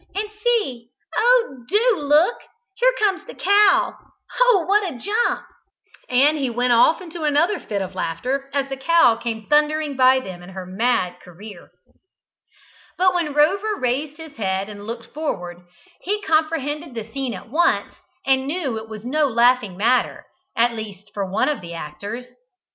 [0.15, 2.37] And see oh, do look.
[2.75, 3.93] Here comes the cow!
[4.39, 5.41] Oh, what a jump!"
[6.09, 10.19] And he went off into another fit of laughter as the cow came thundering by
[10.19, 11.69] them in her mad career.
[12.97, 15.59] But when Rover raised his head and looked forward,
[16.01, 17.93] he comprehended the scene at once,
[18.25, 20.25] and knew that it was no laughing matter,
[20.55, 22.25] at least for one of the actors.